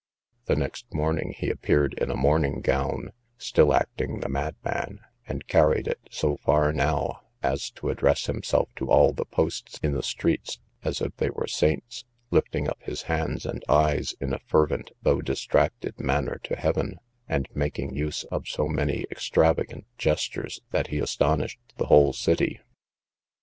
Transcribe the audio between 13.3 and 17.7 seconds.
and eyes in a fervent though distracted manner to heaven, and